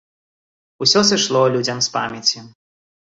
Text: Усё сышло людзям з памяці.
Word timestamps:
Усё 0.85 1.01
сышло 1.09 1.41
людзям 1.57 1.83
з 1.89 1.91
памяці. 1.99 2.39